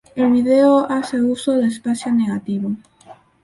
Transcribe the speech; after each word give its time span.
El 0.15 0.31
video 0.31 0.89
hace 0.91 1.21
uso 1.21 1.51
de 1.51 1.67
espacio 1.67 2.11
negativo. 2.11 2.71